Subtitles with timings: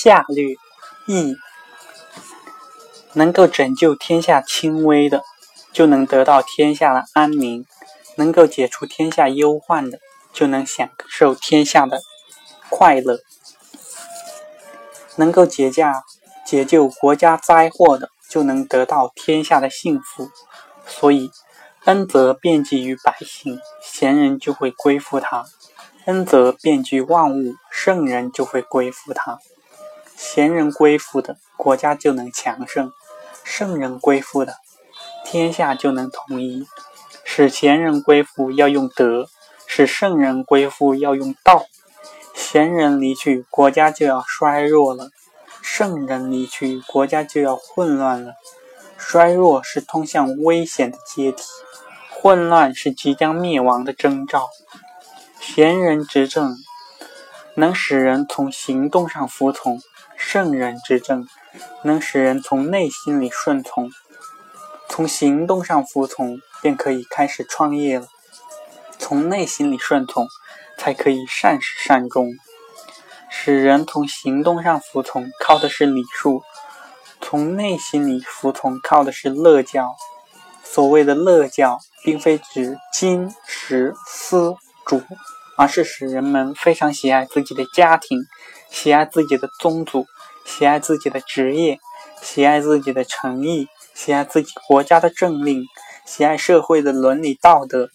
[0.00, 0.54] 下略
[1.06, 1.36] 义，
[3.12, 5.22] 能够拯救天下轻微的，
[5.72, 7.64] 就能得到天下的安宁；
[8.16, 9.98] 能够解除天下忧患的，
[10.32, 12.00] 就能享受天下的
[12.70, 13.16] 快乐；
[15.16, 16.02] 能够解驾
[16.46, 20.30] 解救国家灾祸的，就能得到天下的幸福。
[20.86, 21.30] 所以，
[21.84, 25.44] 恩泽遍及于百姓，贤人就会归附他。
[26.06, 29.36] 恩泽遍及万物，圣人就会归附他；
[30.24, 32.92] 贤人归附的国家就能强盛，
[33.42, 34.54] 圣人归附的
[35.24, 36.64] 天下就能统一。
[37.24, 39.28] 使贤人归附要用德，
[39.66, 41.64] 使圣人归附要用道。
[42.34, 45.08] 贤人离去，国家就要衰弱了；
[45.60, 48.34] 圣人离去，国家就要混乱了。
[48.96, 51.42] 衰弱是通向危险的阶梯，
[52.10, 54.48] 混乱是即将灭亡的征兆。
[55.40, 56.54] 贤人执政
[57.54, 59.80] 能使人从行动上服从，
[60.16, 61.26] 圣人执政
[61.82, 63.90] 能使人从内心里顺从。
[64.88, 68.06] 从行动上服从，便可以开始创业了；
[68.98, 70.26] 从内心里顺从，
[70.78, 72.30] 才可以善始善终。
[73.30, 76.42] 使人从行动上服从，靠的是礼数；
[77.20, 79.94] 从内心里服从，靠的是乐教。
[80.62, 84.56] 所谓的乐教，并非指金石丝。
[84.84, 85.00] 主，
[85.62, 88.26] 而是使人们非常喜爱自己的家庭，
[88.68, 90.08] 喜爱自己的宗族，
[90.44, 91.78] 喜爱自己的职业，
[92.20, 95.64] 喜爱自己的诚意，喜爱自己国家的政令，
[96.04, 97.90] 喜爱社会的伦理道德，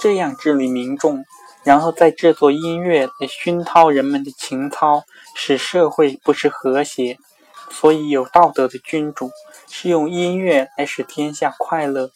[0.00, 1.24] 这样治理民众，
[1.62, 5.04] 然后再制作音乐来熏陶人们的情操，
[5.36, 7.18] 使社会不失和谐。
[7.70, 9.30] 所以，有道德的君主
[9.70, 12.10] 是用音乐来使天下快乐，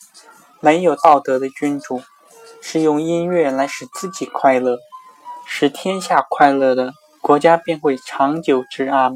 [0.59, 2.03] 没有道德的君主。
[2.63, 4.79] 是用音乐来使自己快乐，
[5.49, 9.15] 使天下快乐的国家便会长久治安；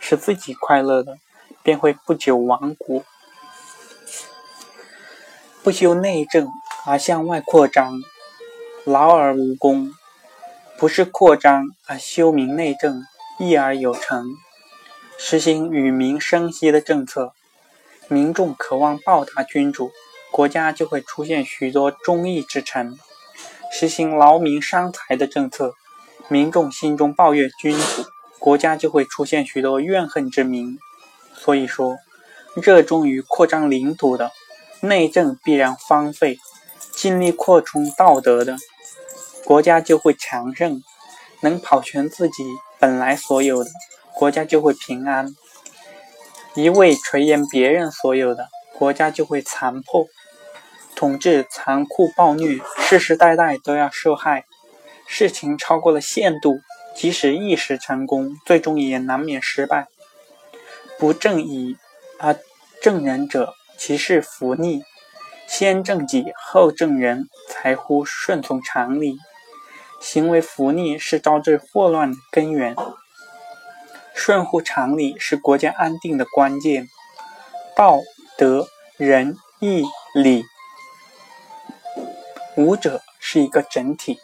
[0.00, 1.18] 使自己快乐的
[1.62, 3.04] 便会不久亡国。
[5.62, 6.48] 不修内政
[6.86, 8.00] 而向外扩张，
[8.84, 9.90] 劳而无功；
[10.78, 13.02] 不是扩张而修明内政，
[13.38, 14.24] 易而有成。
[15.18, 17.32] 实行与民生息的政策，
[18.08, 19.90] 民众渴望报答君主。
[20.30, 22.98] 国家就会出现许多忠义之臣，
[23.70, 25.74] 实行劳民伤财的政策，
[26.28, 28.04] 民众心中抱怨君主，
[28.38, 30.78] 国家就会出现许多怨恨之民。
[31.34, 31.98] 所以说，
[32.54, 34.30] 热衷于扩张领土的，
[34.80, 36.36] 内政必然荒废；
[36.94, 38.56] 尽力扩充道德的，
[39.44, 40.80] 国家就会强盛；
[41.42, 42.44] 能保全自己
[42.78, 43.70] 本来所有的，
[44.14, 45.26] 国家就会平安；
[46.54, 50.06] 一味垂涎别人所有的，国家就会残破。
[50.96, 54.46] 统治残酷暴虐，世世代代都要受害。
[55.06, 56.58] 事情超过了限度，
[56.96, 59.86] 即使一时成功，最终也难免失败。
[60.98, 61.76] 不正义
[62.18, 62.36] 而
[62.82, 64.82] 正人者，其事弗逆。
[65.46, 69.18] 先正己后正人，才乎顺从常理。
[70.00, 72.74] 行为弗逆是招致祸乱的根源。
[74.14, 76.88] 顺乎常理是国家安定的关键。
[77.76, 78.00] 道
[78.38, 80.42] 德仁义礼。
[82.56, 84.18] 五者是一个整体，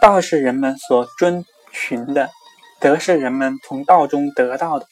[0.00, 2.30] 道是人们所遵循的，
[2.80, 4.88] 德是人们从道中得到的，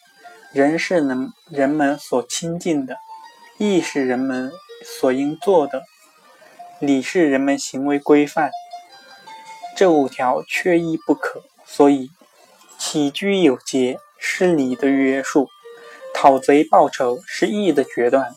[0.52, 2.98] 仁是能人们所亲近的，
[3.56, 4.52] 义是人们
[4.84, 5.84] 所应做的，
[6.78, 8.50] 礼是人们行为规范。
[9.74, 12.10] 这五条缺一不可，所以
[12.78, 15.48] 起居有节是礼的约束，
[16.12, 18.34] 讨贼报仇是义的决断，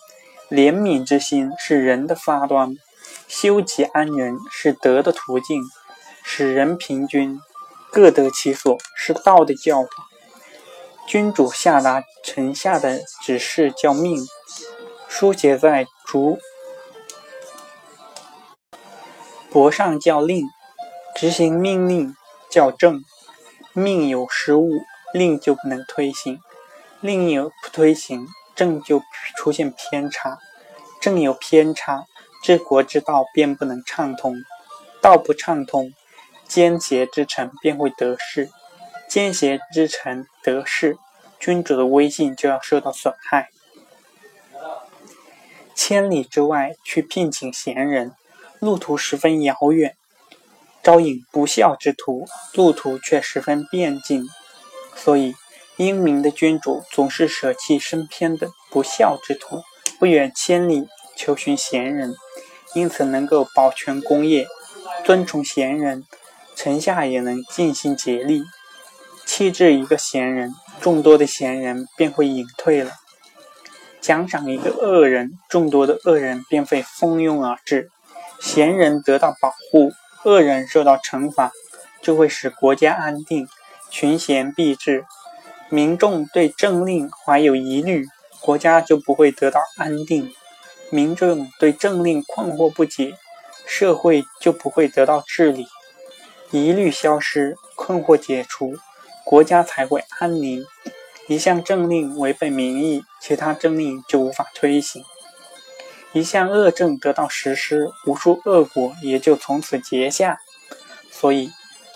[0.50, 2.78] 怜悯之心是人的发端。
[3.36, 5.64] 修己安人是德的途径，
[6.24, 7.40] 使人平均，
[7.92, 9.90] 各得其所是道的教法。
[11.08, 14.24] 君主下达臣下的指示叫命，
[15.08, 16.38] 书写在竹
[19.52, 20.46] 帛上叫令，
[21.16, 22.16] 执行命令
[22.52, 23.04] 叫政。
[23.74, 24.70] 命有失误，
[25.12, 26.38] 令就不能推行；
[27.02, 29.02] 令有不推行，政就
[29.36, 30.38] 出现偏差；
[31.02, 32.06] 政有偏差。
[32.44, 34.36] 治国之道便不能畅通，
[35.02, 35.94] 道不畅通，
[36.46, 38.50] 奸邪之臣便会得势，
[39.08, 40.98] 奸邪之臣得势，
[41.40, 43.48] 君主的威信就要受到损害。
[45.74, 48.14] 千里之外去聘请贤人，
[48.60, 49.92] 路途十分遥远；
[50.84, 54.28] 招引不孝之徒，路途却十分便近。
[54.98, 55.34] 所以，
[55.78, 59.64] 英明的君主总是舍弃身边的不孝之徒，
[59.98, 60.88] 不远千里
[61.24, 62.14] 求寻贤人。
[62.76, 64.48] 因此能够保全功业，
[65.06, 66.04] 尊崇贤人，
[66.56, 68.44] 臣下也能尽心竭力。
[69.28, 72.92] 弃置一个贤人，众多的贤人便会隐退了；
[74.02, 77.92] 奖赏一个恶人，众多的恶人便会蜂拥而至。
[78.42, 79.92] 贤人得到保护，
[80.26, 81.52] 恶人受到惩罚，
[82.02, 83.48] 就会使国家安定，
[83.92, 85.06] 群贤毕至。
[85.70, 88.08] 民众对政令怀有疑虑，
[88.42, 90.28] 国家就不会得到安定；
[90.94, 93.16] 民众对政令困惑不解，
[93.66, 95.66] 社会就不会得到治理。
[96.52, 98.76] 疑虑消失，困惑解除，
[99.26, 100.64] 国家才会安宁。
[101.28, 105.04] 一项政令违背民意，其他政令就无法推行。
[106.12, 110.38] 一项恶政得到实施，无数恶果也就从此结下。
[111.10, 111.50] 所以，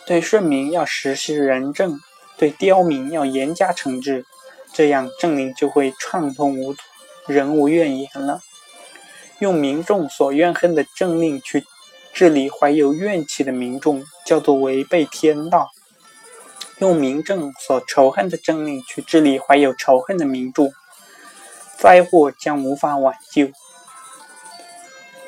[0.07, 1.99] 对顺民要实施仁政，
[2.35, 4.25] 对刁民要严加惩治，
[4.73, 6.81] 这样政令就会畅通无阻，
[7.27, 8.41] 人无怨言了。
[9.39, 11.65] 用民众所怨恨的政令去
[12.13, 15.67] 治理怀有怨气的民众，叫做违背天道；
[16.79, 20.71] 用民众所仇恨的政令去治理怀有仇恨的民众，
[21.77, 23.49] 灾祸将无法挽救。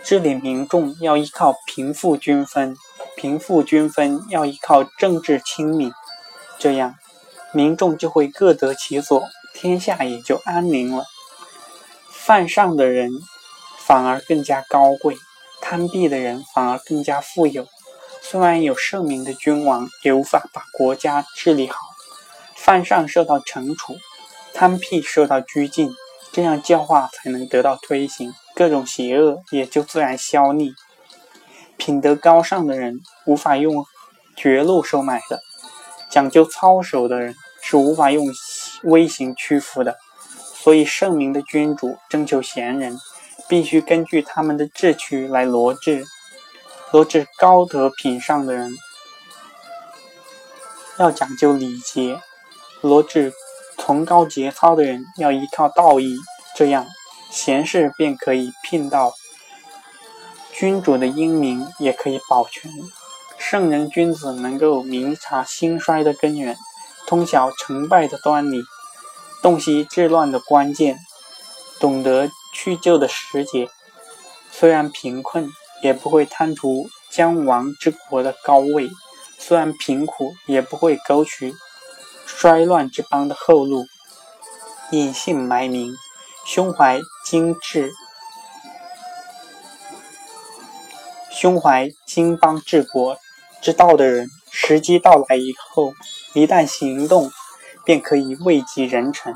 [0.03, 2.75] 治理民众要依靠贫富均分，
[3.15, 5.91] 贫富均分要依靠政治清明，
[6.57, 6.95] 这样
[7.53, 11.05] 民众就会各得其所，天下也就安宁了。
[12.09, 13.11] 犯上的人
[13.89, 15.15] 反而更加高贵，
[15.61, 17.65] 贪鄙的人反而更加富有。
[18.21, 21.79] 虽然有圣明的君王，也无法把国家治理好。
[22.55, 23.97] 犯上受到惩处，
[24.53, 25.89] 贪僻受到拘禁，
[26.31, 28.31] 这样教化才能得到推行。
[28.53, 30.73] 各种邪恶也就自然消匿。
[31.75, 33.83] 品德高尚的人无法用
[34.35, 35.41] 绝路收买的，
[36.11, 37.33] 讲究操守的人
[37.63, 38.27] 是无法用
[38.83, 39.97] 威刑屈服的。
[40.61, 42.95] 所以，圣明的君主征求贤人，
[43.49, 46.05] 必须根据他们的志趣来罗治。
[46.91, 48.73] 罗治高德品上的人，
[50.97, 52.21] 要讲究礼节；
[52.81, 53.33] 罗治
[53.77, 56.15] 崇高节操的人，要依靠道义。
[56.55, 56.85] 这样。
[57.31, 59.13] 贤士便可以聘到，
[60.51, 62.71] 君主的英明也可以保全。
[63.37, 66.57] 圣人君子能够明察兴衰的根源，
[67.05, 68.63] 通晓成败的端倪，
[69.43, 70.97] 洞悉治乱的关键，
[71.79, 73.69] 懂得去旧的时节。
[74.51, 75.49] 虽然贫困，
[75.81, 78.87] 也不会贪图将亡之国的高位；
[79.37, 81.53] 虽然贫苦，也不会苟取
[82.25, 83.85] 衰乱之邦的后路，
[84.91, 85.95] 隐姓埋名。
[86.45, 87.91] 胸怀精致、
[91.29, 93.19] 胸怀经邦治国
[93.61, 95.93] 之道的人，时机到来以后，
[96.33, 97.29] 一旦行动，
[97.85, 99.31] 便可以位极人臣。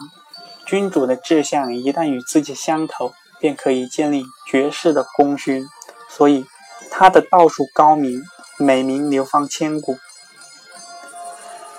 [0.65, 5.65] 君主的志向一旦与自己相投，便可以建立绝世的功勋。
[6.09, 6.45] 所以，
[6.91, 8.21] 他的道术高明，
[8.57, 9.97] 美名流芳千古。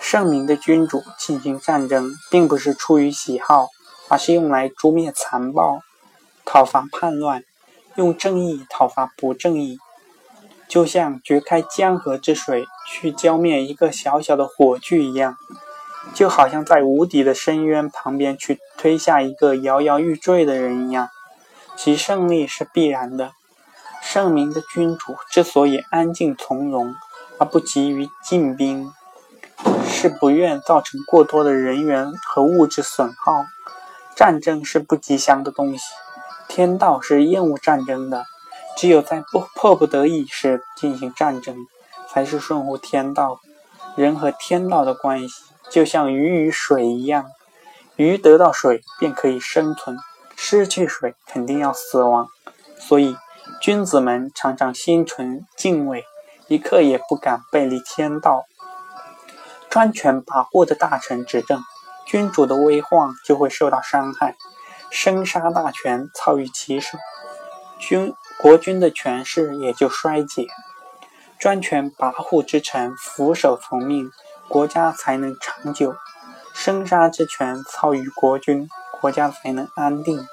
[0.00, 3.68] 圣明的君主进行战争，并不是出于喜好。
[4.06, 5.80] 而是用来诛灭残暴、
[6.44, 7.42] 讨伐叛乱，
[7.94, 9.78] 用正义讨伐不正义，
[10.68, 15.38] 就像掘开江河之水去浇灭一个小小的火炬一样，
[16.12, 21.08] 就好像在无底的深渊旁边去推下一个摇摇欲坠的人一样，
[21.76, 23.32] 其胜利是必然的。
[24.02, 26.94] 圣明的君主之所以安静从容
[27.38, 28.92] 而不急于进兵，
[29.88, 33.44] 是不愿造成过多的人员和物质损耗。
[34.14, 35.82] 战争是不吉祥的东西，
[36.48, 38.24] 天道是厌恶战争的。
[38.76, 41.56] 只有在不迫不得已时进行战争，
[42.08, 43.40] 才是顺乎天道。
[43.96, 47.26] 人和天道的关系，就像鱼与水一样，
[47.96, 49.96] 鱼得到水便可以生存，
[50.36, 52.28] 失去水肯定要死亡。
[52.78, 53.16] 所以，
[53.60, 56.04] 君子们常常心存敬畏，
[56.48, 58.44] 一刻也不敢背离天道。
[59.68, 61.60] 专权跋扈的大臣执政。
[62.06, 64.36] 君主的威望就会受到伤害，
[64.90, 66.98] 生杀大权操于其手，
[67.78, 70.46] 君国君的权势也就衰竭。
[71.38, 74.10] 专权跋扈之臣俯首从命，
[74.54, 75.96] 国家才能长久；
[76.52, 78.68] 生杀之权操于国君，
[79.00, 80.24] 国家才能安定。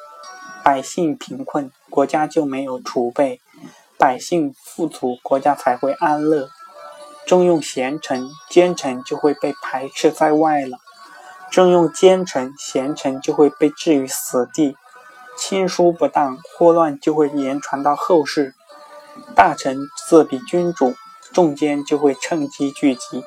[0.64, 3.40] 百姓贫困，国家就没有储备；
[3.98, 6.50] 百姓富足，国家才会安乐。
[7.26, 10.78] 重用贤臣，奸臣就会被排斥在外了。
[11.50, 14.76] 重用奸臣，贤臣就会被置于死地；
[15.36, 18.54] 亲疏不当，祸乱就会延传到后世。
[19.36, 20.94] 大臣自比君主，
[21.34, 23.24] 众奸就会趁机聚集；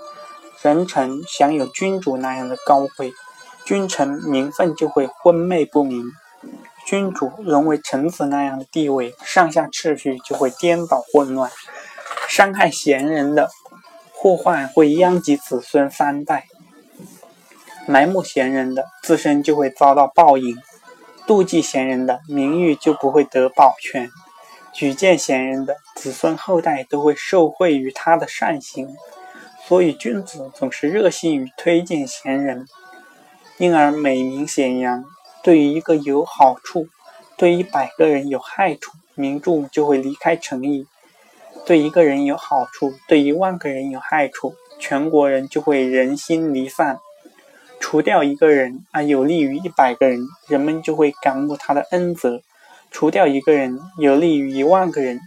[0.63, 3.13] 人臣享有君主那样的高贵，
[3.65, 6.05] 君臣名分就会昏昧不明；
[6.87, 11.51] 君主沦为臣子那样的地位，上下秩序就会颠倒混乱。
[12.29, 13.51] 伤害贤人的
[14.13, 16.47] 祸患会殃及子孙三代。
[17.87, 20.57] 埋没贤人的，自身就会遭到报应；
[21.27, 24.09] 妒忌贤人的，名誉就不会得保全；
[24.73, 28.89] 举荐贤人的，子孙后代都会受惠于他的善行。
[29.67, 32.67] 所以，君子总是热心于推荐贤人，
[33.57, 35.03] 因而美名显扬。
[35.43, 36.89] 对于一个有好处，
[37.39, 40.85] 对一百个人有害处，名著就会离开诚意；
[41.65, 46.99] 对一个人有好处，对一万个人有害处，全国人就会人心离散。
[47.81, 52.43] 除掉一个人而有利于一百个人，人们就会感悟他的恩泽；
[52.91, 55.21] 除掉一个人有利于一万个人，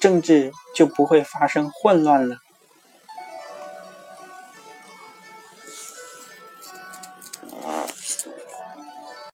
[0.00, 2.38] 政治就不会发生混乱了。